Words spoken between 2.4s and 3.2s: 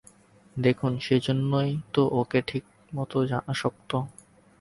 ঠিকমত